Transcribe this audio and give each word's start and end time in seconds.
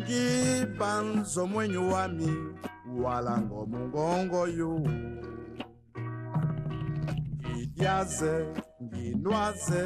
ngibanzo 0.00 1.46
mwenyu 1.46 1.92
wami 1.92 2.30
wala 3.02 3.38
ngomungongo 3.40 4.46
yu. 4.46 4.72
Ngidyaze 7.40 8.34
nginwaze 8.82 9.82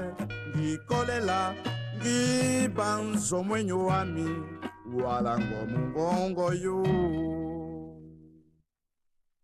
ngikolela 0.56 1.54
ngibanzo 1.96 3.42
mwenyu 3.42 3.86
wami 3.86 4.28
wala 5.02 5.38
ngomungongo 5.38 6.52
yu. 6.52 6.78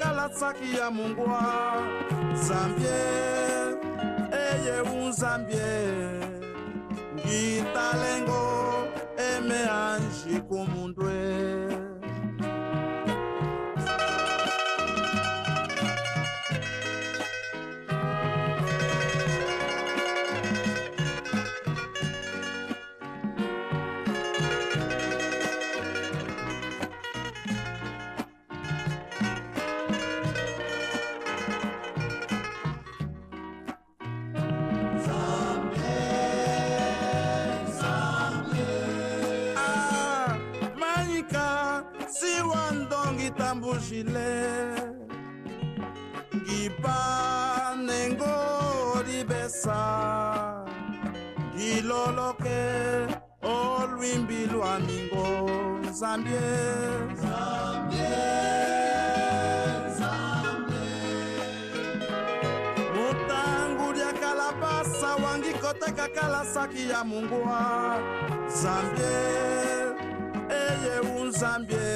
wangikoteka 0.00 0.04
kalasaki 0.04 0.76
ya 0.78 0.90
mungwa. 0.90 1.72
Zambie 2.34 2.88
eye 4.32 4.80
unzambie 4.80 6.20
ngitalengo 7.14 8.88
eme 9.16 9.60
anji 9.68 10.40
kumundwe 10.40 11.12
ndongi 43.80 44.04
tambujile 44.04 44.30
ngipanengo 47.30 48.36
libesa 49.06 49.80
ngiloloke 51.54 52.60
olwimbi 53.42 54.40
lwamingo 54.52 55.26
zambie 55.92 56.48
mutangu 62.94 63.92
lya 63.92 64.12
kalapasa 64.12 65.08
wangikoteka 65.24 66.08
kalasaki 66.08 66.90
ya 66.90 67.04
mungwa. 67.04 67.60
Zambie 68.48 69.16
eye 70.50 70.94
unzambie 71.20 71.89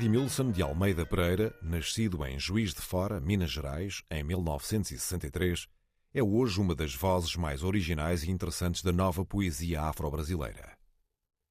Edmilson 0.00 0.50
de 0.50 0.62
Almeida 0.62 1.04
Pereira, 1.04 1.54
nascido 1.60 2.24
em 2.24 2.40
Juiz 2.40 2.72
de 2.72 2.80
Fora, 2.80 3.20
Minas 3.20 3.50
Gerais, 3.50 4.02
em 4.10 4.24
1963, 4.24 5.68
é 6.14 6.22
hoje 6.22 6.58
uma 6.58 6.74
das 6.74 6.94
vozes 6.94 7.36
mais 7.36 7.62
originais 7.62 8.24
e 8.24 8.30
interessantes 8.30 8.82
da 8.82 8.92
nova 8.92 9.26
poesia 9.26 9.82
afro-brasileira. 9.82 10.74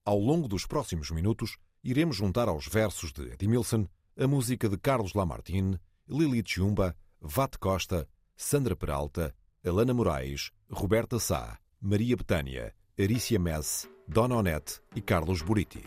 Ao 0.03 0.17
longo 0.17 0.47
dos 0.47 0.65
próximos 0.65 1.11
minutos, 1.11 1.57
iremos 1.83 2.15
juntar 2.15 2.47
aos 2.49 2.67
versos 2.67 3.13
de 3.13 3.33
Edmilson 3.33 3.87
a 4.17 4.25
música 4.25 4.67
de 4.67 4.79
Carlos 4.79 5.13
Lamartine, 5.13 5.79
Lili 6.09 6.41
Chiumba, 6.43 6.95
Vate 7.21 7.59
Costa, 7.59 8.09
Sandra 8.35 8.75
Peralta, 8.75 9.31
Alana 9.63 9.93
Moraes, 9.93 10.49
Roberta 10.71 11.19
Sá, 11.19 11.59
Maria 11.79 12.17
Betânia, 12.17 12.73
Arícia 12.99 13.37
Messe, 13.37 13.87
Dona 14.07 14.37
Onete 14.37 14.81
e 14.95 15.01
Carlos 15.01 15.43
Buriti. 15.43 15.83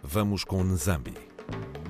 Vamos 0.00 0.44
com 0.44 0.62
Nzambi. 0.62 1.31
Thank 1.50 1.76
you. 1.76 1.81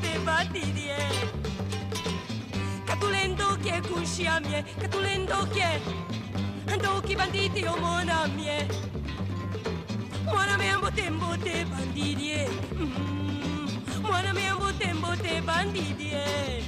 te 0.00 0.18
batidie 0.24 0.96
Catulendo 2.84 3.56
che 3.62 3.80
cuscia 3.88 4.40
mie 4.40 4.64
Catulendo 4.78 5.48
che 5.52 6.18
Ando 6.70 7.00
che 7.00 7.16
banditi 7.16 7.64
o 7.64 7.76
mona 7.78 8.26
mie. 8.28 8.64
Mona 10.24 10.56
mia 10.56 10.78
tempo 10.94 11.36
te 11.42 11.64
bandidie. 11.64 12.48
Mm-hmm. 12.74 14.02
Mona 14.02 14.32
mia 14.32 14.56
tempo 14.78 15.08
te 15.16 15.40
bandidie. 15.42 16.62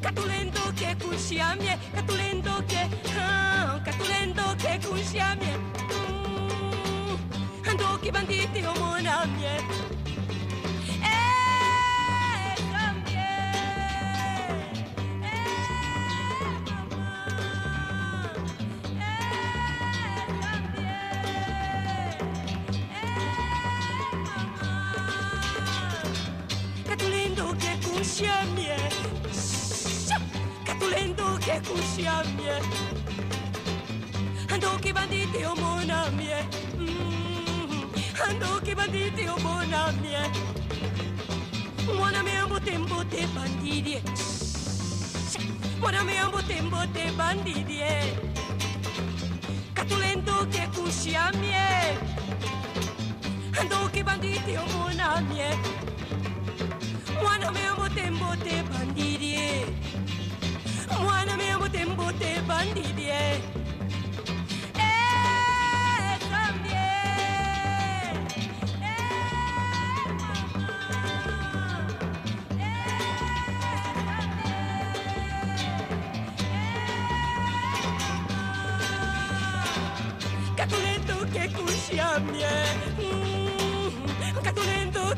Catulendo 0.00 0.72
che 0.76 0.96
cuscia 1.02 1.56
mie 1.56 1.76
Catulendo 1.92 2.62
che 2.66 2.88
ah, 3.18 3.80
Catulendo 3.82 4.54
che 4.56 4.78
cuscia 4.86 5.34
mie. 5.34 5.58
Mm-hmm. 6.06 7.66
Ando 7.66 7.98
che 8.00 8.10
banditi 8.12 8.62
o 8.62 8.72
mona 8.78 9.26
mie. 9.26 10.09
kusiamie 28.10 28.76
katulenduke 30.66 31.54
kusiamie 31.68 32.56
anduki 34.52 34.92
banditi 34.92 35.44
oh, 35.46 35.52
omonamie 35.52 36.38
mm, 36.78 37.84
anduki 38.26 38.74
banditi 38.74 39.28
oh, 39.28 39.34
omonamie 39.36 40.22
mwanamie 41.96 42.42
mbutembote 42.46 43.26
bandidie 43.34 44.02
mwanamie 45.80 46.24
mbutembote 46.28 47.04
bandidie 47.18 47.90
katulenduke 49.74 50.66
kusiamie 50.74 51.66
anduki 53.60 54.02
banditi. 54.02 54.56
Omonamie 54.56 55.48
mwanamie 57.22 57.70
mbote 57.90 58.62
bandidie. 58.70 59.66
Mwana 61.02 61.36
me 61.36 61.56
mbote 61.56 61.84
mbote 61.84 62.40
bandidie. 62.48 63.12
Eh, 64.78 64.90
eh, 66.04 66.18
eh, 66.82 68.16
Kakuletu 80.56 81.16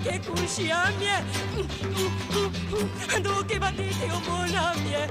que 0.03 0.19
kushiamie 0.21 1.17
ando 3.15 3.47
que 3.47 3.59
bandite 3.59 4.07
o 4.11 4.21
monamie 4.29 5.09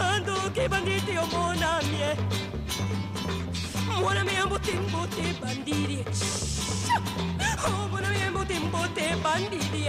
ando 0.00 0.34
che 0.54 0.68
bandite 0.68 1.18
o 1.18 1.26
monamie 1.26 2.16
mona 4.00 4.24
me 4.24 4.36
ambo 4.38 4.58
timbo 4.58 5.06
te 5.08 5.34
bandiri 5.40 6.04
oh 7.66 7.88
mona 7.90 8.08
me 8.08 8.22
ambo 8.24 8.44
timbo 8.44 8.88
te 8.94 9.14
bandiri 9.22 9.84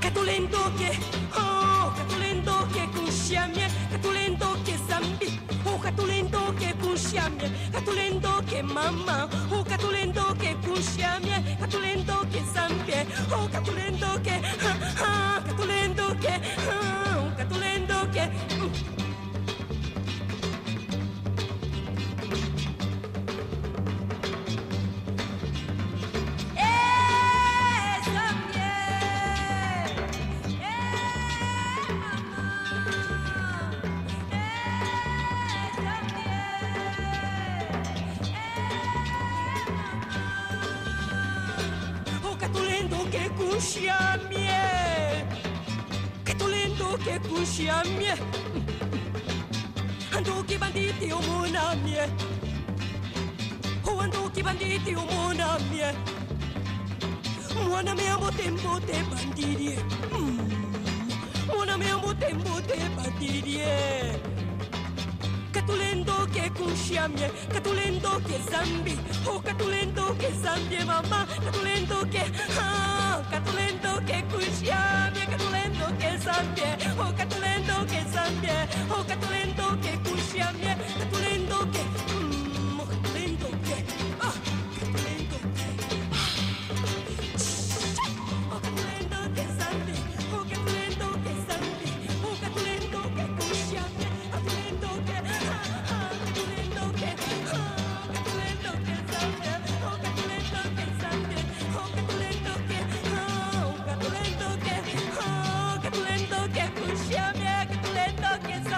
que 0.00 0.10
tu 0.10 0.22
lento 0.22 0.60
que 0.78 0.90
oh 1.36 1.92
que 1.96 2.04
tu 2.10 2.18
lento 2.20 2.68
que 2.72 2.86
kushiamie 2.94 3.66
que 3.90 3.98
tu 3.98 4.12
lento 4.12 4.56
que 4.64 4.78
zambi. 4.88 5.63
Oh, 5.74 5.76
o 5.76 5.78
catulendo 5.80 6.54
che 6.56 6.72
pusciamie, 6.78 7.50
catulendo 7.72 8.42
che 8.46 8.62
mamma, 8.62 9.28
oh, 9.50 9.58
o 9.58 9.62
catulendo 9.64 10.32
che 10.38 10.56
pusciamie, 10.60 11.56
catulendo 11.58 12.24
che 12.30 12.42
zampie, 12.52 13.04
o 13.30 13.42
oh, 13.42 13.48
catulendo 13.48 14.20
che... 14.22 14.40
kushia 43.54 44.18
mie. 44.28 45.24
Kitulinduke 46.24 47.18
kushia 47.28 47.82
mie. 47.98 48.14
Anduki 50.16 50.58
banditi 50.58 51.12
umuna 51.12 51.74
mie. 51.84 52.04
Uwanduki 53.92 54.42
banditi 54.42 54.94
umuna 54.96 55.58
mie. 55.70 55.94
Mwana 57.68 57.94
mea 57.94 58.18
mbotembote 58.18 59.04
bandirie. 59.10 59.78
Hmm. 60.10 60.50
Mwana 61.56 61.78
mea 61.78 61.98
mbotembote 61.98 62.76
bandirie. 62.96 64.18
Katulendoke 65.52 66.50
kunshiamye 66.50 67.28
katulendoke 67.52 68.38
zambi. 68.50 68.98
O 69.28 69.36
oh, 69.36 69.40
katulendoke 69.40 70.30
Zambi 70.42 70.84
mama. 70.86 71.26
Katulendoke 71.44 72.22
ah. 72.60 73.03
que 74.06 74.22
cuxiame, 74.24 75.26
que 75.30 75.36
tu 75.36 75.50
lento 75.50 75.86
que 75.98 76.18
zambie, 76.18 76.76
o 76.98 77.12
catulento 77.14 77.86
que 77.86 78.04
zambie, 78.12 78.68
o 78.90 79.04
catulento 79.04 79.78
que 79.80 79.98
cuxiame. 80.08 80.73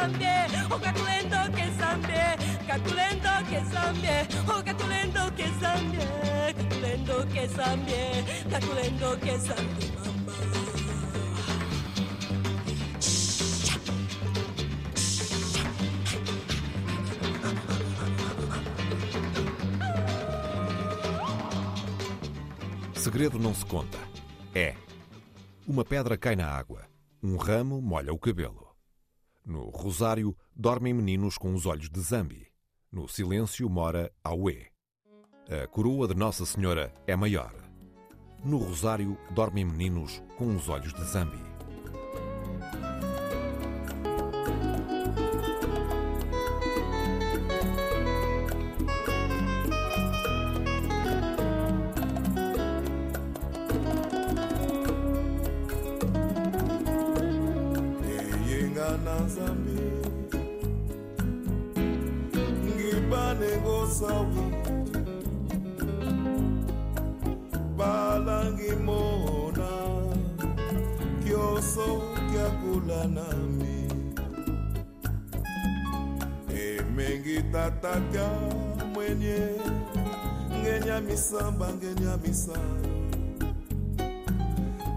Oh 0.06 0.78
catulendo 0.78 1.36
che 1.52 1.72
zambi 1.76 2.14
Catulendo 2.64 3.28
che 3.48 3.62
zambi 3.68 4.08
Oh 4.46 4.62
catulendo 4.62 5.32
che 5.34 5.50
zambi 5.58 5.98
Catulendo 6.54 7.26
che 7.32 7.48
zambi 7.48 8.24
Catulendo 8.48 9.18
che 9.18 9.38
zambi 9.40 9.92
mamma 10.04 10.32
Segredo 22.94 23.38
não 23.38 23.54
se 23.54 23.64
conta. 23.64 23.98
É. 24.52 24.74
Uma 25.66 25.84
pedra 25.84 26.16
cai 26.16 26.34
na 26.36 26.46
água. 26.46 26.82
Um 27.22 27.36
ramo 27.36 27.80
molha 27.80 28.12
o 28.12 28.18
cabelo. 28.18 28.65
No 29.46 29.70
rosário 29.70 30.36
dormem 30.56 30.92
meninos 30.92 31.38
com 31.38 31.54
os 31.54 31.66
olhos 31.66 31.88
de 31.88 32.00
Zambi. 32.00 32.48
No 32.90 33.06
silêncio 33.06 33.70
mora 33.70 34.12
Auê. 34.24 34.66
A 35.48 35.68
coroa 35.68 36.08
de 36.08 36.16
Nossa 36.16 36.44
Senhora 36.44 36.92
é 37.06 37.14
maior. 37.14 37.54
No 38.44 38.58
rosário 38.58 39.16
dormem 39.30 39.64
meninos 39.64 40.20
com 40.36 40.56
os 40.56 40.68
olhos 40.68 40.92
de 40.92 41.04
Zambi. 41.04 41.55
misamba 81.16 81.66
ngeni 81.72 82.06
ya 82.06 82.16
misala 82.16 82.80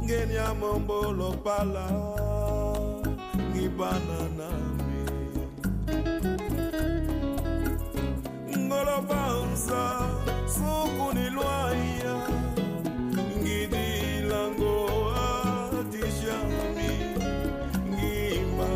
ngeni 0.03 0.35
ya 0.35 0.53
mombo 0.53 1.11
lokpala 1.19 1.85
ngibana 3.51 4.19
nami. 4.37 4.99
Ngolobanza 8.59 9.83
suku 10.53 11.05
nilwaya 11.15 12.15
ngidilango 13.39 14.75
atijami 15.79 16.91
ngimba 17.91 18.71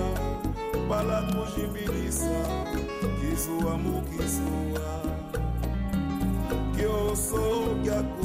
bala 0.89 1.19
kujibilisa 1.31 2.39
kizuwa 3.19 3.77
mukisuwa 3.77 4.82
kyakula 7.15 8.01
nami 8.01 8.22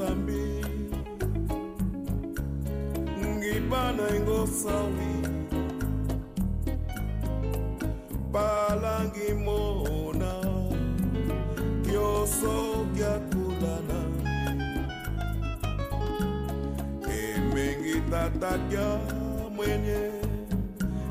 zambi. 0.00 0.64
Ngibana 3.36 4.06
ngosawi 4.24 5.12
pala 8.32 8.94
ngimona. 9.08 10.32
Kyoso 11.84 12.86
kyakulana. 12.96 14.00
Emengitatakya 17.20 18.86
mwenye. 19.56 20.00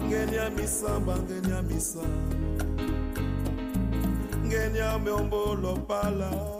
Ngenyamisamba 0.08 1.13
ngenyamisa 1.19 2.05
ngenyameombolo 4.46 5.74
pala. 5.88 6.59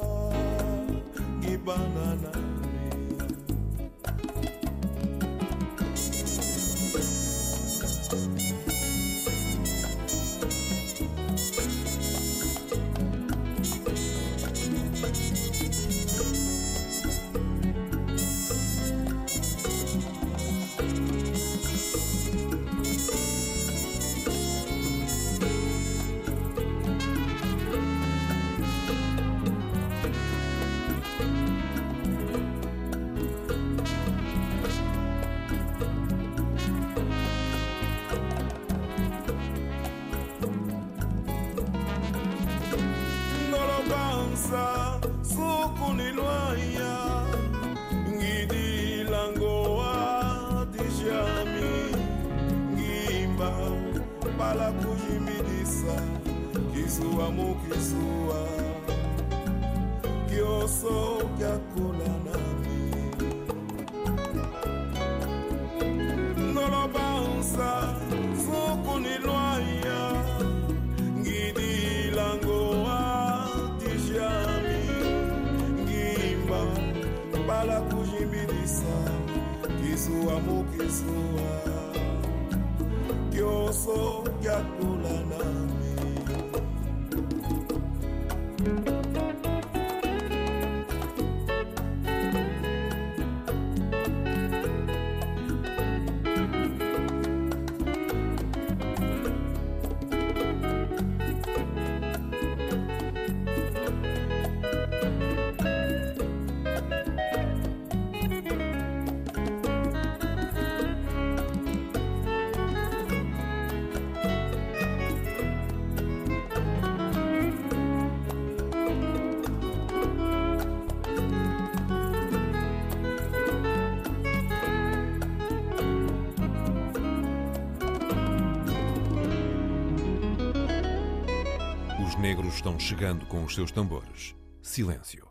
Estão 132.60 132.78
chegando 132.78 133.26
com 133.26 133.46
os 133.46 133.56
seus 133.56 133.72
tambores. 133.72 134.36
Silêncio. 134.62 135.26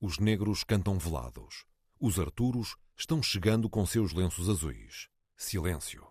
Os 0.00 0.18
negros 0.18 0.64
cantam 0.64 0.98
velados. 0.98 1.66
Os 2.00 2.18
Arturos 2.18 2.76
estão 2.96 3.22
chegando 3.22 3.68
com 3.68 3.84
seus 3.84 4.14
lenços 4.14 4.48
azuis. 4.48 5.10
Silêncio. 5.36 6.02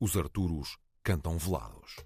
Os 0.00 0.16
Arturos 0.16 0.78
cantam 1.02 1.36
velados. 1.36 1.96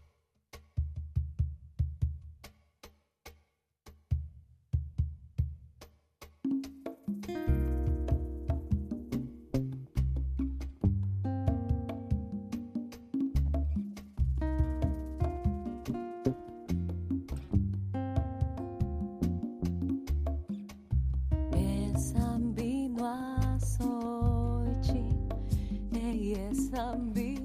E 26.75 26.77
zambi, 26.77 27.39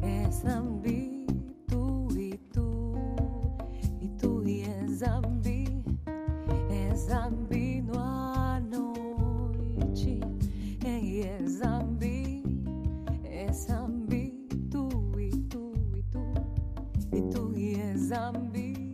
é 0.00 0.30
zambi, 0.30 1.26
tu 1.66 2.06
e 2.16 2.38
tu, 2.52 2.94
e 4.00 4.08
tu 4.10 4.44
e 4.46 4.62
é 4.62 4.86
zambi, 4.86 5.64
é 6.70 6.94
zambi 6.94 7.82
no 7.82 7.98
à 7.98 8.60
noite, 8.60 10.20
é, 10.86 11.20
é 11.26 11.46
zambi, 11.48 12.44
é 13.24 13.52
zambi, 13.52 14.46
tu 14.70 14.88
e 15.18 15.30
tu 15.48 15.72
e 15.96 16.02
tu, 16.04 16.22
e 17.12 17.22
tu 17.32 17.52
e 17.58 17.74
é 17.74 17.96
zambi. 17.96 18.92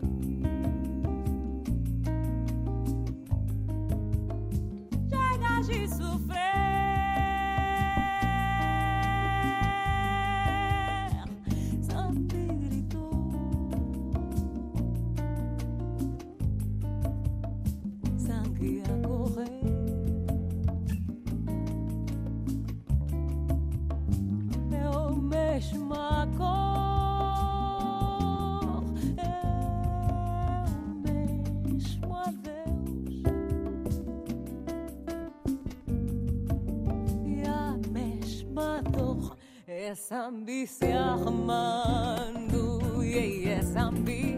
Chegas 5.10 5.66
de 5.66 5.86
sofrer, 5.88 6.43
É 39.94 39.96
zambi 39.96 40.66
se 40.66 40.90
armando, 40.90 42.80
e 43.04 43.48
é 43.48 43.62
zambi, 43.62 44.33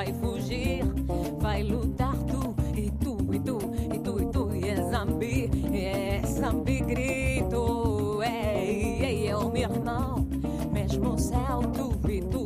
vai 0.00 0.14
fugir, 0.14 0.82
vai 1.38 1.62
lutar 1.62 2.16
tu 2.24 2.54
e 2.74 2.90
tu 2.90 3.18
e 3.34 3.38
tu 3.38 3.58
e 3.92 3.98
tu 3.98 4.22
e 4.22 4.26
tu. 4.32 4.50
E 4.54 4.68
é 4.70 4.76
zambi, 4.90 5.50
é 5.74 6.22
zambi 6.26 6.80
grito, 6.80 8.22
ei, 8.22 9.04
ei, 9.04 9.26
é 9.26 9.36
o 9.36 9.50
meu 9.50 9.70
irmão, 9.70 10.26
mesmo 10.72 11.18
céu, 11.18 11.60
tu 11.74 12.10
e 12.10 12.22
tu 12.22 12.39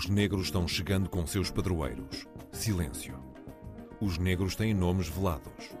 Os 0.00 0.08
negros 0.08 0.44
estão 0.44 0.66
chegando 0.66 1.10
com 1.10 1.26
seus 1.26 1.50
padroeiros. 1.50 2.26
Silêncio. 2.50 3.22
Os 4.00 4.16
negros 4.16 4.56
têm 4.56 4.72
nomes 4.72 5.10
velados. 5.10 5.76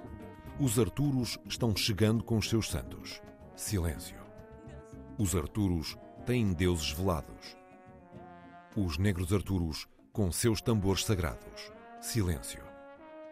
Os 0.58 0.78
Arturos 0.78 1.38
estão 1.46 1.74
chegando 1.74 2.22
com 2.22 2.36
os 2.36 2.46
seus 2.46 2.68
santos. 2.68 3.22
Silêncio. 3.56 4.18
Os 5.16 5.34
Arturos 5.34 5.96
têm 6.26 6.52
deuses 6.52 6.92
velados. 6.92 7.56
Os 8.76 8.98
negros 8.98 9.32
Arturos 9.32 9.88
com 10.12 10.30
seus 10.30 10.60
tambores 10.60 11.06
sagrados. 11.06 11.72
Silêncio. 12.02 12.62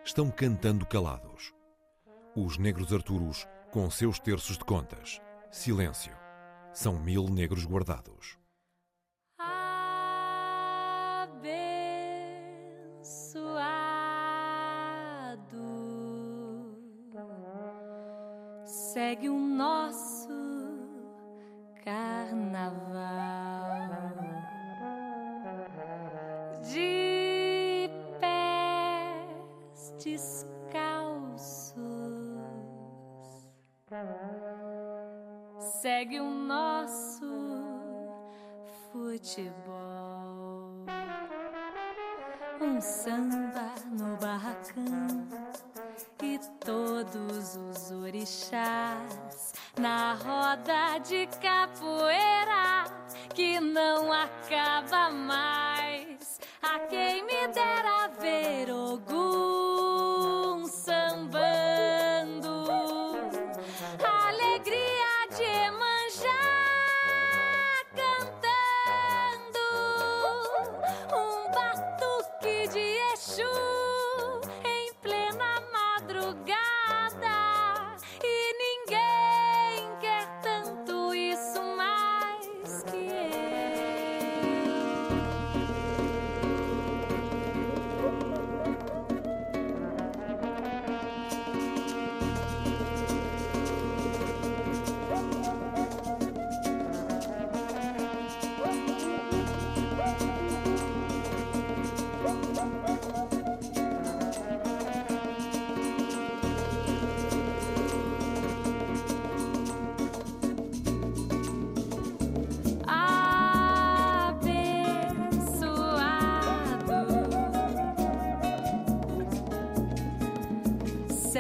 Estão 0.03 0.31
cantando 0.31 0.87
calados. 0.87 1.53
Os 2.35 2.57
negros 2.57 2.95
Arturos 2.95 3.47
com 3.71 3.91
seus 3.91 4.19
terços 4.19 4.57
de 4.57 4.65
contas. 4.65 5.21
Silêncio. 5.51 6.17
São 6.73 6.99
mil 6.99 7.29
negros 7.29 7.67
guardados. 7.67 8.38
abençoado. 13.29 13.69
Segue 18.65 19.29
o 19.29 19.39
nosso 19.39 20.29
carnaval 21.85 22.89
de 26.63 27.91
pés 28.21 29.93
descalços. 30.03 31.77
Segue 35.59 36.21
o 36.21 36.31
nosso 36.31 37.27
futebol 38.91 39.78
um 42.69 42.81
samba 42.83 43.75
no 43.91 44.17
barracão 44.17 45.27
e 46.23 46.39
todos 46.61 47.57
os 47.57 47.91
orixás 47.91 49.55
na 49.79 50.13
roda 50.13 50.99
de 50.99 51.27
capoeira 51.41 52.85
que 53.35 53.59
não 53.59 54.13
acaba 54.13 55.11
mais. 55.11 56.41
A 56.61 56.81
quem 56.81 57.25
me 57.25 57.49
dera 57.49 58.09
ver 58.21 58.71
ou 58.71 58.98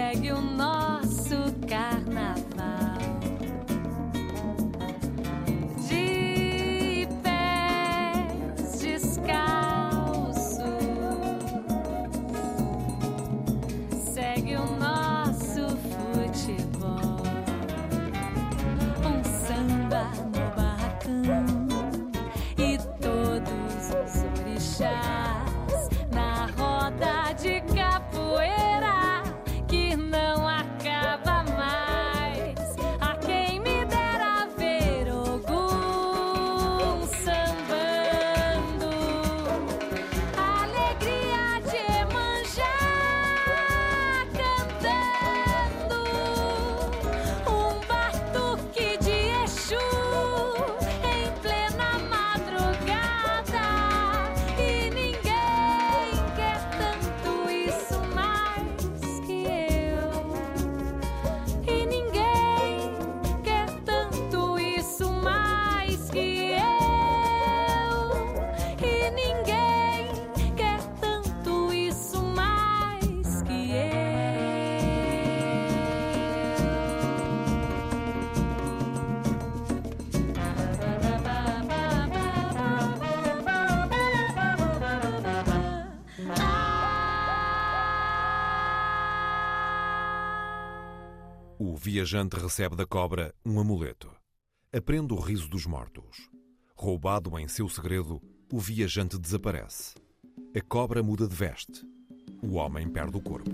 regional. 0.09 0.78
O 91.61 91.75
viajante 91.75 92.37
recebe 92.37 92.77
da 92.77 92.87
cobra 92.87 93.35
um 93.45 93.59
amuleto. 93.59 94.09
Aprende 94.73 95.13
o 95.13 95.19
riso 95.19 95.49
dos 95.49 95.67
mortos. 95.67 96.31
Roubado 96.77 97.37
em 97.37 97.49
seu 97.49 97.69
segredo, 97.69 98.23
o 98.53 98.61
viajante 98.61 99.19
desaparece. 99.19 99.97
A 100.57 100.61
cobra 100.61 101.03
muda 101.03 101.27
de 101.27 101.35
veste. 101.35 101.85
O 102.41 102.55
homem 102.55 102.89
perde 102.89 103.17
o 103.17 103.21
corpo. 103.21 103.51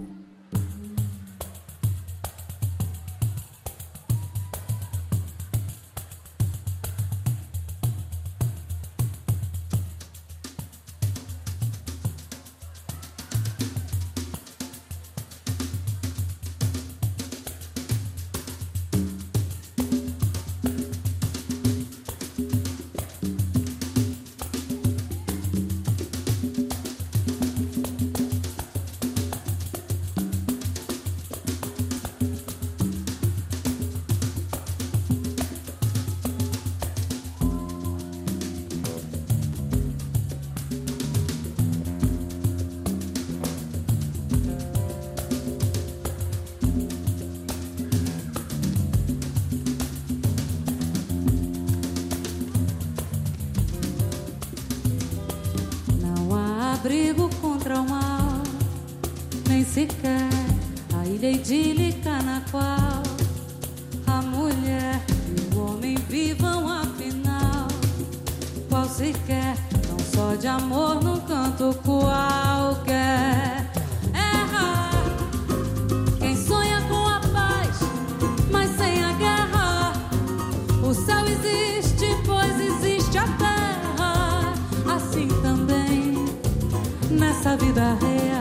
essa 87.45 87.59
vida 87.59 87.95
real. 88.01 88.34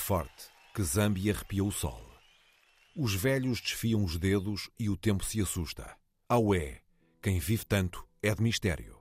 Forte, 0.00 0.50
que 0.74 0.82
Zambi 0.82 1.30
arrepiou 1.30 1.68
o 1.68 1.72
sol. 1.72 2.10
Os 2.96 3.14
velhos 3.14 3.60
desfiam 3.60 4.02
os 4.02 4.16
dedos 4.16 4.70
e 4.78 4.90
o 4.90 4.96
tempo 4.96 5.24
se 5.24 5.40
assusta. 5.40 5.96
Ao 6.28 6.54
é, 6.54 6.80
quem 7.22 7.38
vive 7.38 7.64
tanto 7.64 8.06
é 8.22 8.34
de 8.34 8.42
mistério. 8.42 8.98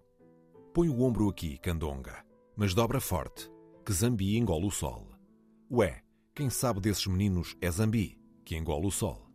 Põe 0.74 0.90
o 0.90 1.02
ombro 1.02 1.30
aqui, 1.30 1.58
Candonga, 1.58 2.24
mas 2.56 2.74
dobra 2.74 3.00
forte, 3.00 3.50
que 3.86 3.94
Zambi 3.94 4.38
engole 4.38 4.66
o 4.66 4.72
sol. 4.72 5.10
Ué, 5.72 6.04
quem 6.36 6.50
sabe 6.50 6.80
desses 6.80 7.08
meninos 7.08 7.56
é 7.62 7.72
Zambi, 7.72 8.20
que 8.46 8.56
engole 8.56 8.88
o 8.88 8.92
sol. 8.92 9.29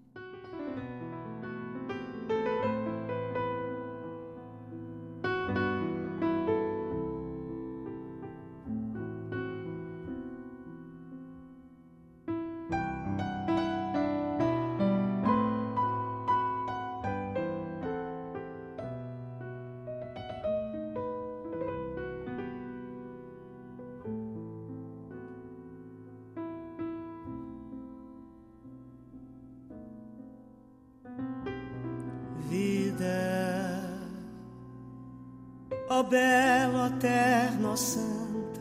Belo, 36.15 36.79
ó 36.87 36.91
terno, 37.01 37.73
ó 37.73 37.77
santa 37.77 38.61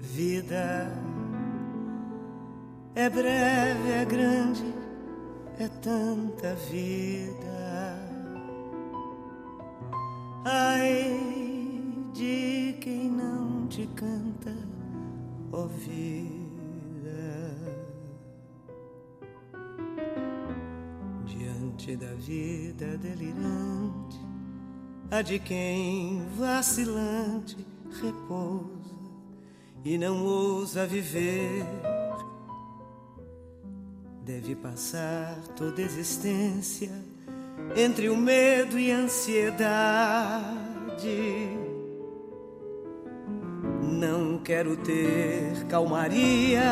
vida. 0.00 0.92
É 2.94 3.08
breve, 3.08 3.90
é 3.92 4.04
grande, 4.04 4.74
é 5.58 5.68
tanta 5.68 6.54
vida. 6.70 7.35
A 25.16 25.22
de 25.22 25.38
quem 25.38 26.26
vacilante 26.36 27.56
repousa 28.02 28.66
e 29.82 29.96
não 29.96 30.22
ousa 30.22 30.86
viver. 30.86 31.64
Deve 34.22 34.54
passar 34.54 35.38
toda 35.56 35.80
existência 35.80 36.90
entre 37.74 38.10
o 38.10 38.16
medo 38.16 38.78
e 38.78 38.92
a 38.92 38.98
ansiedade. 38.98 40.44
Não 43.82 44.38
quero 44.38 44.76
ter 44.76 45.64
calmaria, 45.66 46.62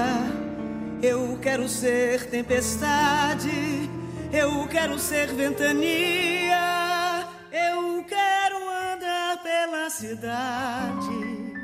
eu 1.02 1.38
quero 1.40 1.66
ser 1.66 2.26
tempestade, 2.26 3.88
eu 4.30 4.68
quero 4.68 4.98
ser 4.98 5.32
ventania, 5.32 6.43
cidade, 10.04 11.54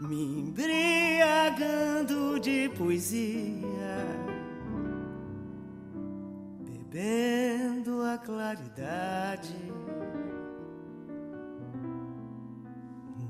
me 0.00 0.38
embriagando 0.38 2.38
de 2.38 2.68
poesia, 2.68 3.96
bebendo 6.60 8.02
a 8.02 8.16
claridade. 8.16 9.56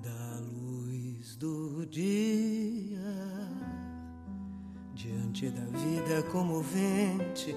da 0.03 0.41
luz 0.41 1.35
do 1.37 1.87
dia 1.87 2.99
diante 4.93 5.49
da 5.49 5.64
vida 5.79 6.23
comovente. 6.31 7.57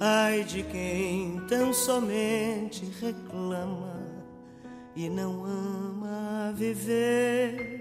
Ai 0.00 0.42
de 0.42 0.64
quem 0.64 1.40
tão 1.46 1.72
somente 1.72 2.84
reclama 3.00 4.13
e 4.96 5.08
não 5.08 5.44
ama 5.44 6.52
viver. 6.54 7.74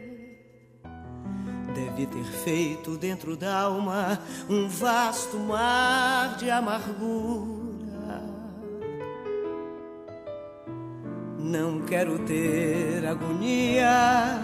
deve 1.76 2.06
ter 2.08 2.24
feito 2.44 2.98
dentro 2.98 3.36
da 3.36 3.62
alma 3.62 4.20
um 4.50 4.68
vasto 4.68 5.38
mar 5.38 6.38
de 6.38 6.50
amargura. 6.50 7.64
Não 11.40 11.82
quero 11.82 12.20
ter 12.20 13.06
agonia, 13.06 14.40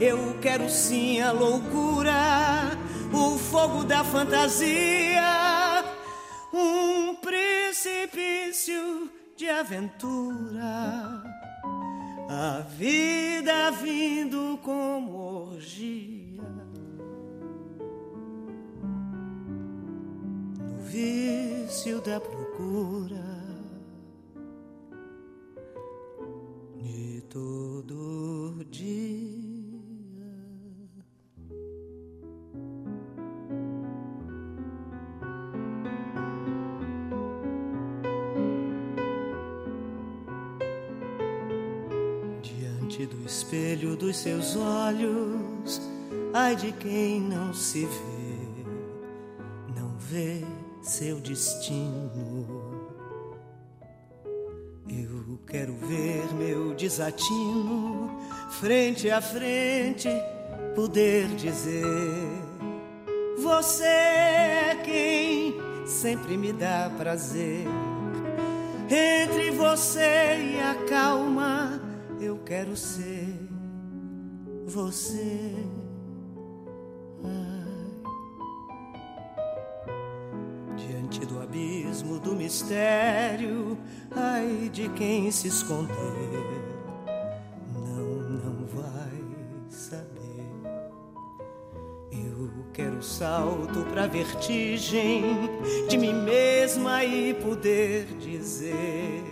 eu 0.00 0.38
quero 0.40 0.70
sim 0.70 1.20
a 1.20 1.32
loucura, 1.32 2.78
o 3.12 3.36
fogo 3.38 3.84
da 3.84 4.02
fantasia, 4.04 5.84
um 6.52 7.14
precipício 7.16 9.10
de 9.36 9.48
aventura. 9.50 11.35
A 12.38 12.60
vida 12.60 13.70
vindo 13.70 14.58
como 14.62 15.52
orgia. 15.52 16.42
No 20.60 20.82
vício 20.82 21.98
da 22.02 22.20
procura. 22.20 23.24
De 26.82 27.22
todo 27.22 28.62
dia. 28.70 29.45
Espelho 43.46 43.94
dos 43.94 44.16
seus 44.16 44.56
olhos, 44.56 45.80
ai 46.34 46.56
de 46.56 46.72
quem 46.72 47.20
não 47.20 47.54
se 47.54 47.86
vê, 47.86 49.80
não 49.80 49.96
vê 49.98 50.42
seu 50.82 51.20
destino. 51.20 52.44
Eu 54.88 55.38
quero 55.46 55.74
ver 55.74 56.34
meu 56.34 56.74
desatino 56.74 58.18
frente 58.50 59.08
a 59.10 59.20
frente, 59.20 60.08
poder 60.74 61.28
dizer: 61.36 62.28
Você 63.38 63.84
é 63.84 64.80
quem 64.84 65.54
sempre 65.86 66.36
me 66.36 66.52
dá 66.52 66.90
prazer. 66.98 67.64
Entre 68.90 69.52
você 69.52 70.54
e 70.54 70.60
a 70.60 70.74
calma, 70.88 71.80
eu 72.20 72.38
quero 72.38 72.76
ser 72.76 73.35
você. 74.66 75.54
Ai. 77.24 77.66
Diante 80.76 81.24
do 81.24 81.40
abismo 81.40 82.18
do 82.18 82.34
mistério, 82.34 83.78
ai 84.10 84.68
de 84.72 84.88
quem 84.90 85.30
se 85.30 85.48
esconder, 85.48 85.94
não, 87.74 88.04
não 88.44 88.66
vai 88.66 89.24
saber. 89.70 90.12
Eu 92.12 92.50
quero 92.74 93.02
salto 93.02 93.84
pra 93.92 94.06
vertigem 94.06 95.22
de 95.88 95.96
mim 95.96 96.12
mesma 96.12 97.04
e 97.04 97.34
poder 97.34 98.06
dizer. 98.18 99.22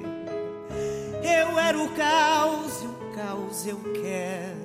Eu 1.23 1.59
era 1.59 1.79
o 1.79 1.88
caos 1.94 2.83
e 2.83 2.87
o 2.87 3.14
caos 3.14 3.66
eu 3.66 3.79
quero. 4.01 4.63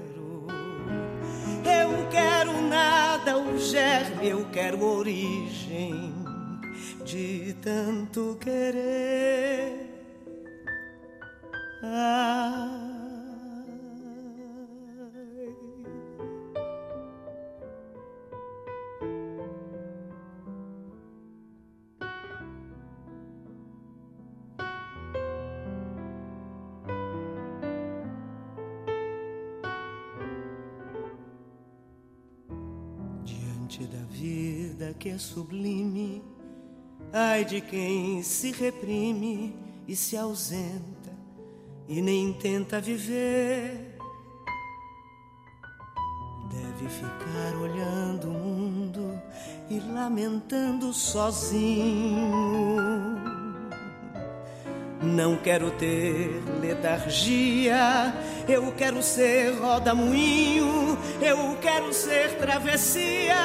Germe, 3.70 4.30
eu 4.30 4.46
quero 4.52 4.84
origem 4.84 6.14
de 7.06 7.56
tanto 7.62 8.38
querer. 8.40 9.88
Ai. 11.84 12.89
Sublime, 35.40 36.22
ai 37.14 37.46
de 37.46 37.62
quem 37.62 38.22
se 38.22 38.52
reprime 38.52 39.56
e 39.88 39.96
se 39.96 40.18
ausenta 40.18 41.12
e 41.88 42.02
nem 42.02 42.34
tenta 42.34 42.82
viver. 42.82 43.98
Deve 46.52 46.90
ficar 46.90 47.56
olhando 47.56 48.28
o 48.28 48.34
mundo 48.34 49.22
e 49.70 49.80
lamentando 49.80 50.92
sozinho. 50.92 51.70
Não 55.02 55.38
quero 55.38 55.72
ter 55.72 56.44
letargia, 56.60 58.14
eu 58.46 58.74
quero 58.74 59.02
ser 59.02 59.58
roda-moinho, 59.58 60.98
eu 61.22 61.58
quero 61.62 61.94
ser 61.94 62.38
travessia, 62.38 63.38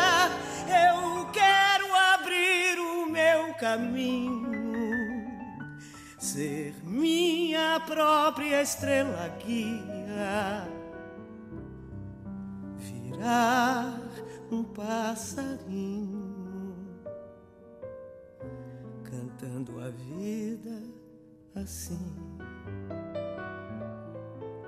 caminho, 3.58 4.72
ser 6.18 6.74
minha 6.84 7.80
própria 7.80 8.62
estrela 8.62 9.28
guia, 9.44 10.68
virar 12.78 14.00
um 14.50 14.64
passarinho, 14.64 16.34
cantando 19.04 19.80
a 19.80 19.90
vida 19.90 20.82
assim, 21.54 22.14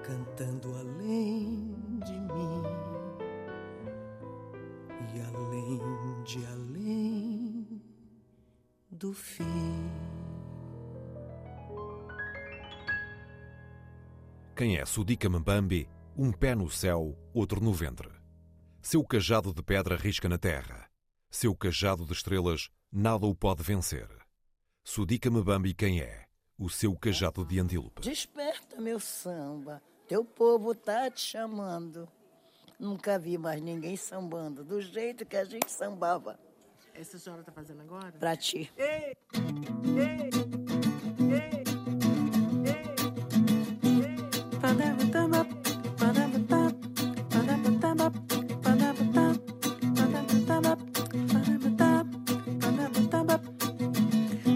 cantando 0.03 0.75
além 0.77 1.75
de 2.05 2.13
mim 2.13 2.63
e 5.15 5.21
além 5.21 6.23
de 6.25 6.47
além 6.47 6.66
do 8.97 9.13
fim. 9.13 9.45
Quem 14.57 14.79
é 14.79 14.87
Sudica 14.87 15.29
Mbambi? 15.29 15.89
Um 16.17 16.33
pé 16.33 16.55
no 16.55 16.71
céu, 16.71 17.15
outro 17.35 17.61
no 17.61 17.75
ventre. 17.75 18.11
Seu 18.81 19.05
cajado 19.05 19.53
de 19.53 19.63
pedra 19.63 19.97
risca 19.97 20.29
na 20.29 20.39
terra. 20.39 20.89
Seu 21.31 21.55
cajado 21.55 22.07
de 22.07 22.13
estrelas 22.15 22.71
nada 22.91 23.27
o 23.27 23.35
pode 23.35 23.63
vencer. 23.63 24.09
Sudica 24.83 25.31
Mbambi 25.31 25.75
quem 25.75 26.01
é? 26.01 26.25
O 26.59 26.71
seu 26.71 26.97
cajado 26.97 27.45
de 27.45 27.61
antílope. 27.61 28.01
Desperta, 28.01 28.81
meu 28.81 28.99
samba, 28.99 29.83
teu 30.09 30.25
povo 30.25 30.75
tá 30.75 31.11
te 31.11 31.21
chamando. 31.21 32.09
Nunca 32.81 33.19
vi 33.19 33.37
mais 33.37 33.61
ninguém 33.61 33.97
sambando 33.97 34.65
do 34.65 34.81
jeito 34.81 35.27
que 35.27 35.37
a 35.37 35.45
gente 35.45 35.71
sambava. 35.71 36.46
Essa 36.99 37.19
senhora 37.19 37.43
tá 37.43 37.53
fazendo 37.53 37.83
agora? 37.83 38.13
Pra 38.13 38.35
ti. 38.37 38.71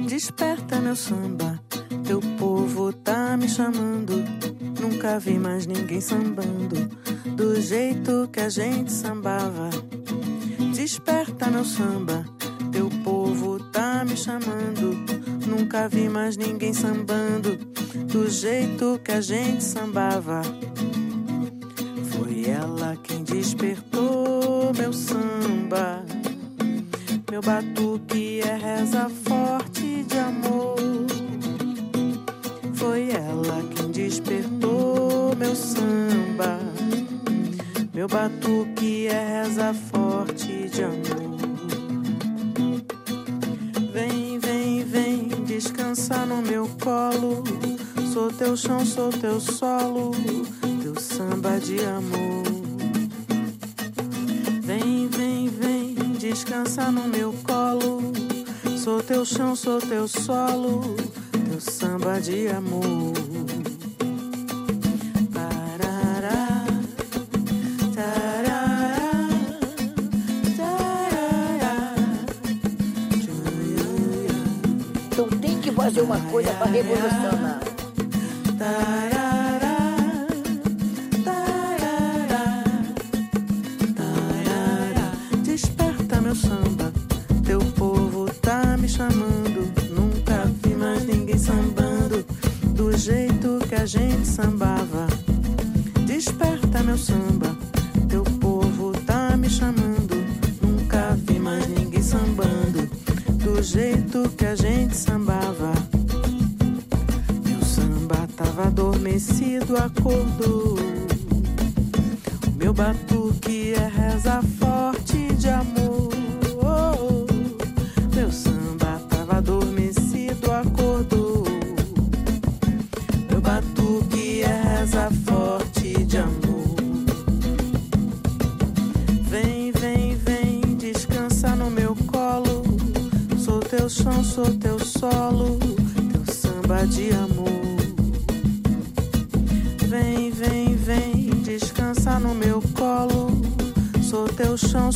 Desperta 0.09 0.81
meu 0.81 0.97
samba, 0.97 1.63
teu 2.07 2.21
povo 2.39 2.93
tá 2.93 3.37
me 3.37 3.49
chamando. 3.49 4.15
Nunca 4.81 5.19
vi 5.19 5.39
mais 5.39 5.67
ninguém 5.67 6.01
sambando 6.01 6.89
do 7.37 7.61
jeito 7.61 8.29
que 8.33 8.41
a 8.41 8.49
gente 8.49 8.91
sambava. 8.91 9.71
Desperta 10.81 11.51
meu 11.51 11.63
samba, 11.63 12.25
teu 12.73 12.89
povo 13.05 13.61
tá 13.65 14.03
me 14.03 14.17
chamando. 14.17 14.97
Nunca 15.47 15.87
vi 15.91 16.09
mais 16.09 16.39
ninguém 16.39 16.73
sambando 16.73 17.55
do 18.11 18.31
jeito 18.31 18.99
que 19.05 19.13
a 19.13 19.21
gente 19.21 19.63
sambava. 19.63 20.41
Foi 22.09 22.47
ela 22.49 22.97
quem 23.03 23.23
despertou 23.25 24.73
meu 24.75 24.91
samba. 24.91 26.03
Meu 27.31 27.43
batuque 27.43 28.41
é 28.41 28.57
reza 28.57 29.11
forte 29.11 30.03
de 30.05 30.19
amor. 30.19 30.79
Foi 32.73 33.11
ela 33.11 33.63
quem 33.77 33.91
despertou 33.91 35.37
meu 35.37 35.55
samba. 35.55 36.59
Meu 37.93 38.09
batuque 38.09 39.09
é 39.09 39.43
reza 39.43 39.75
forte 39.75 39.90
Amor. 40.83 41.21
Vem, 43.93 44.39
vem, 44.39 44.85
vem, 44.85 45.29
descansar 45.45 46.27
no 46.27 46.43
meu 46.43 46.69
colo. 46.83 47.45
Sou 48.13 48.33
teu 48.33 48.57
chão, 48.57 48.85
sou 48.85 49.11
teu 49.11 49.41
solo, 49.41 50.13
teu 50.83 50.99
samba 50.99 51.61
de 51.61 51.79
amor. 51.85 52.45
Vem, 54.63 55.09
vem, 55.09 55.49
vem, 55.49 55.95
descansar 56.19 56.91
no 56.91 57.09
meu 57.09 57.35
colo. 57.45 58.01
Sou 58.77 59.03
teu 59.03 59.25
chão, 59.25 59.55
sou 59.55 59.79
teu 59.81 60.09
solo, 60.09 60.97
teu 61.51 61.61
samba 61.61 62.21
de 62.21 62.49
amor. 62.49 63.20
Uma 76.01 76.21
coisa 76.31 76.53
para 76.53 76.71
revolucionar. 76.71 77.50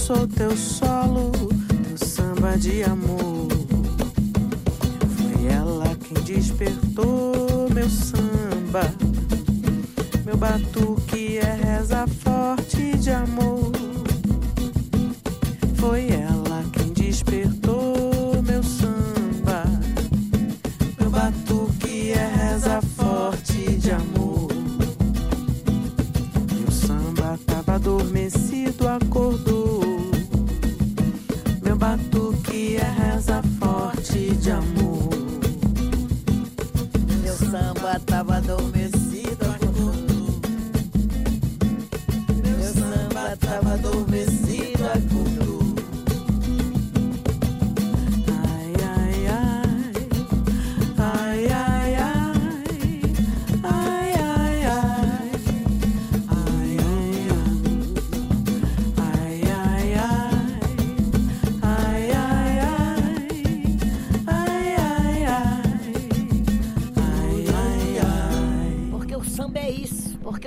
Sou 0.05 0.29
teu 0.29 0.55
solo, 0.55 0.84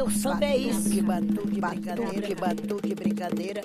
o 0.08 0.12
samba 0.12 0.46
é 0.46 0.58
isso. 0.58 0.90
Que 0.90 1.02
batuque, 1.02 1.60
brincadeira, 1.60 2.28
que 2.28 2.36
batuque, 2.36 2.96
brincadeira. 2.96 3.62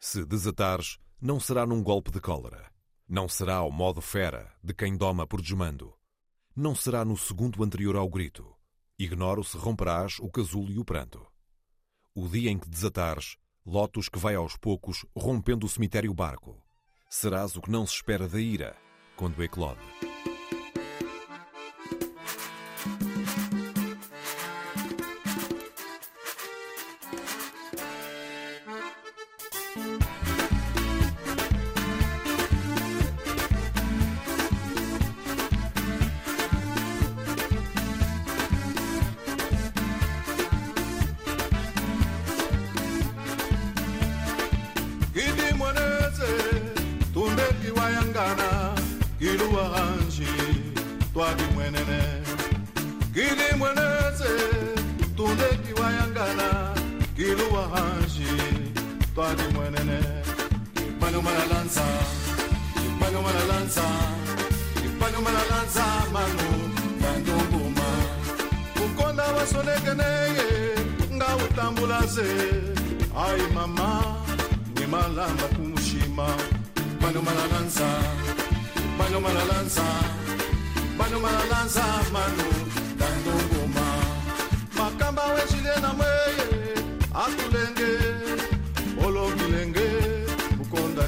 Se 0.00 0.24
desatares, 0.24 0.98
não 1.20 1.38
será 1.38 1.66
num 1.66 1.82
golpe 1.82 2.10
de 2.10 2.20
cólera. 2.20 2.72
Não 3.06 3.28
será 3.28 3.56
ao 3.56 3.70
modo 3.70 4.00
fera 4.00 4.50
de 4.64 4.72
quem 4.72 4.96
doma 4.96 5.26
por 5.26 5.42
desmando. 5.42 5.92
Não 6.56 6.74
será 6.74 7.04
no 7.04 7.16
segundo 7.16 7.62
anterior 7.62 7.96
ao 7.96 8.08
grito. 8.08 8.56
Ignoro 8.98 9.44
se 9.44 9.58
romperás 9.58 10.18
o 10.18 10.30
casulo 10.30 10.72
e 10.72 10.78
o 10.78 10.84
pranto. 10.84 11.24
O 12.14 12.26
dia 12.28 12.50
em 12.50 12.58
que 12.58 12.68
desatares, 12.68 13.36
lotus 13.64 14.08
que 14.08 14.18
vai 14.18 14.34
aos 14.34 14.56
poucos 14.56 15.04
rompendo 15.14 15.66
o 15.66 15.68
cemitério 15.68 16.14
barco. 16.14 16.56
Serás 17.10 17.56
o 17.56 17.60
que 17.60 17.70
não 17.70 17.86
se 17.86 17.94
espera 17.96 18.26
da 18.26 18.40
ira, 18.40 18.74
quando 19.16 19.44
eclode. 19.44 20.05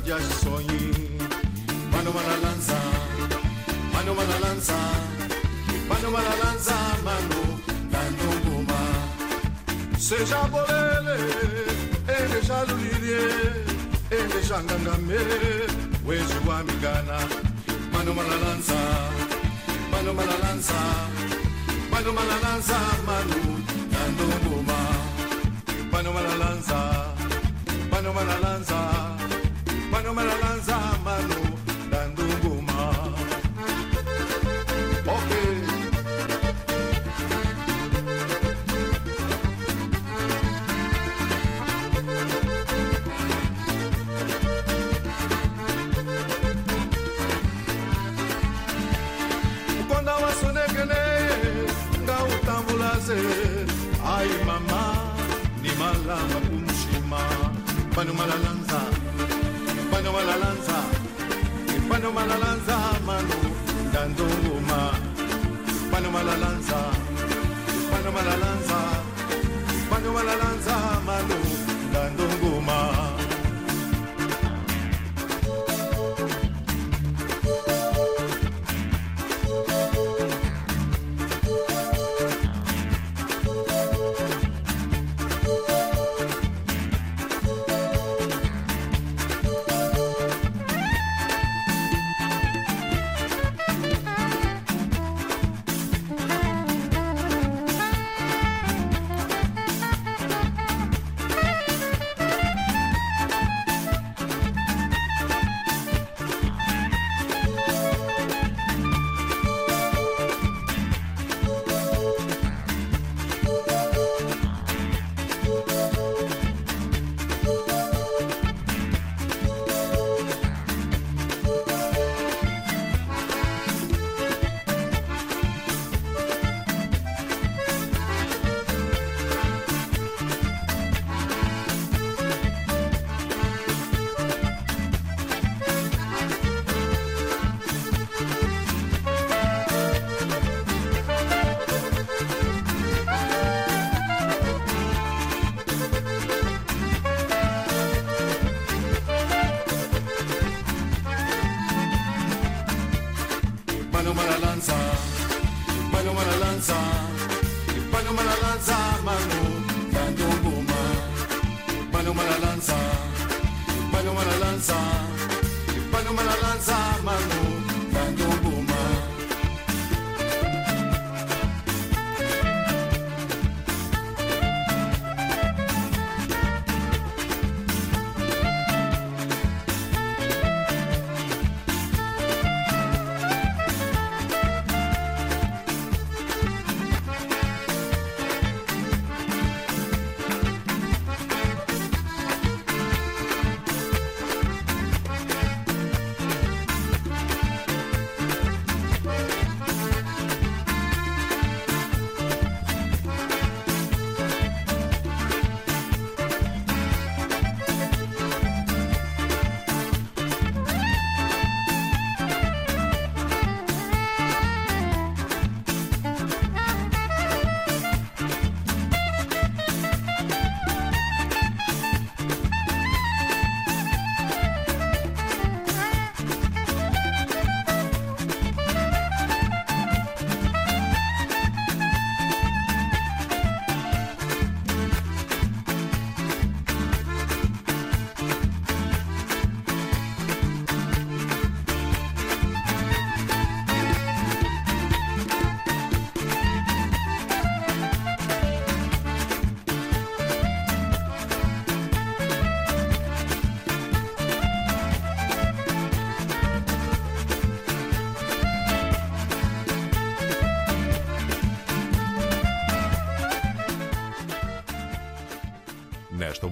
ya 0.08 0.16
soy 0.40 0.64
mano 1.92 2.10
mala 2.16 2.36
lança, 2.44 2.78
mano 3.92 4.14
mala 4.16 4.36
lança, 4.44 4.78
mano 5.88 6.08
mala 6.10 6.34
lança, 6.42 6.76
mano 7.04 7.40
dando 7.92 8.28
goma 8.44 8.80
seja 9.98 10.40
bolele 10.52 11.18
ende 12.16 12.40
shalulilie 12.48 13.24
ende 14.18 14.40
shangangamele 14.48 15.68
wezi 16.06 16.38
wa 16.48 16.64
migana. 16.64 17.18
Mano 17.92 18.14
mano 18.14 18.36
lança, 18.44 18.80
mano 19.92 20.14
mala 20.14 20.36
lança, 20.44 20.80
mano 21.92 22.10
mala 22.16 22.36
lança 22.44 22.78
mano 23.08 23.40
dando 23.92 24.26
goma 24.44 24.80
mano 25.92 26.10
mala 26.16 26.34
lança, 26.42 26.80
mano 27.92 28.10
mala 28.16 28.36
lança. 28.44 29.17
mano, 30.08 30.14
me 30.14 30.24
la 30.24 30.36
lanza 30.38 30.74
a 30.74 30.98
mano, 30.98 31.58
dando 31.90 32.22
un 32.22 32.40
goma. 32.40 32.90
Quando 49.88 50.10
a. 52.70 53.16
Ai, 54.04 54.28
mamá, 54.44 55.14
ni 55.62 55.70
mala, 55.76 56.16
mapumshima, 56.32 57.20
mano 57.94 58.57
cuando 60.10 60.26
va 60.26 60.36
la 60.36 60.36
lanza, 60.38 60.74
y 61.76 61.80
cuando 61.86 62.14
va 62.14 62.26
la 62.26 62.38
lanza, 62.38 62.76
mano, 63.04 63.34
dando 63.92 64.24
goma. 64.24 64.92
Y 65.66 65.90
cuando 65.90 66.12
lanza, 66.36 66.76
y 67.74 67.88
cuando 67.90 68.12
lanza, 68.36 68.78
y 69.76 69.88
cuando 69.88 70.12
lanza, 70.24 71.00
mano. 71.04 71.57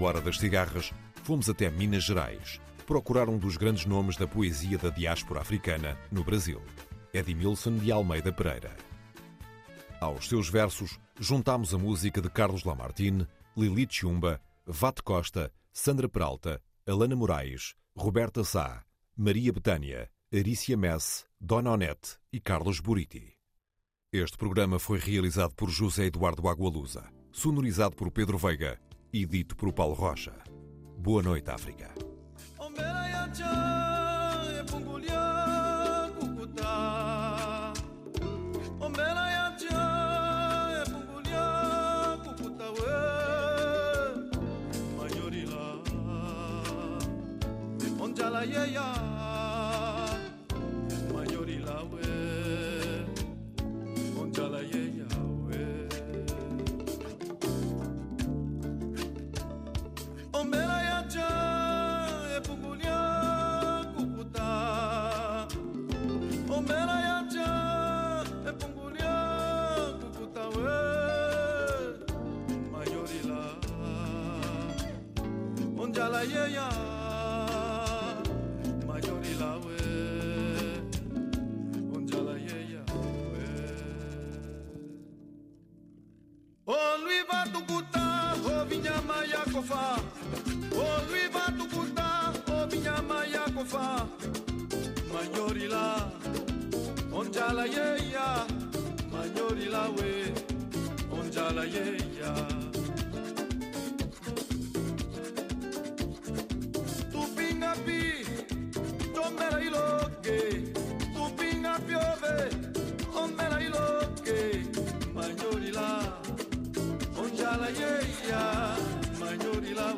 Hora 0.04 0.20
das 0.20 0.38
cigarras, 0.38 0.92
fomos 1.22 1.48
até 1.48 1.70
Minas 1.70 2.04
Gerais 2.04 2.60
procurar 2.86 3.28
um 3.28 3.36
dos 3.36 3.56
grandes 3.56 3.84
nomes 3.84 4.16
da 4.16 4.28
poesia 4.28 4.78
da 4.78 4.88
diáspora 4.88 5.40
africana 5.40 5.98
no 6.10 6.22
Brasil, 6.22 6.62
Edmilson 7.12 7.76
de 7.78 7.90
Almeida 7.90 8.32
Pereira. 8.32 8.74
Aos 10.00 10.28
seus 10.28 10.48
versos, 10.48 10.98
juntámos 11.18 11.74
a 11.74 11.78
música 11.78 12.22
de 12.22 12.30
Carlos 12.30 12.62
Lamartine, 12.64 13.26
Lili 13.56 13.86
Chumba, 13.90 14.40
Vate 14.64 15.02
Costa, 15.02 15.52
Sandra 15.72 16.08
Peralta, 16.08 16.62
Alana 16.86 17.16
Moraes, 17.16 17.74
Roberta 17.96 18.44
Sá, 18.44 18.84
Maria 19.16 19.52
Betânia, 19.52 20.08
Arícia 20.32 20.76
Messe, 20.76 21.24
Dona 21.40 21.72
Onete 21.72 22.18
e 22.32 22.40
Carlos 22.40 22.78
Buriti. 22.78 23.32
Este 24.12 24.38
programa 24.38 24.78
foi 24.78 24.98
realizado 24.98 25.54
por 25.56 25.70
José 25.70 26.06
Eduardo 26.06 26.48
Agualusa, 26.48 27.10
sonorizado 27.32 27.96
por 27.96 28.10
Pedro 28.10 28.38
Veiga 28.38 28.78
e 29.16 29.24
dito 29.24 29.56
por 29.56 29.72
Paulo 29.72 29.94
Rocha. 29.94 30.32
Boa 30.98 31.22
noite, 31.22 31.50
África. 31.50 31.90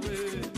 away. 0.04 0.57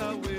the 0.00 0.29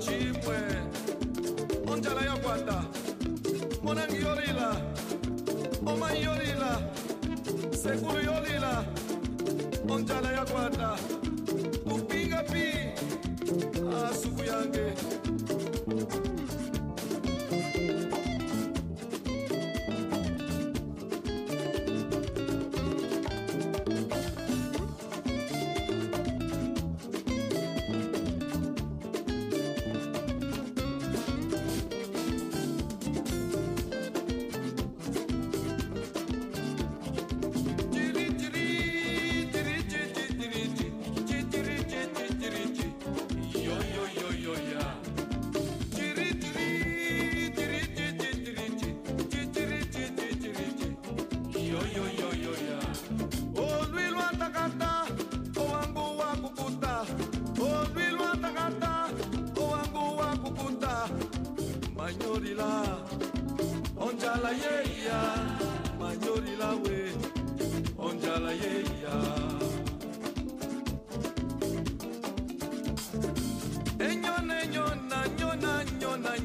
te 0.00 0.29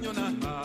nyona, 0.02 0.34
ha. 0.44 0.65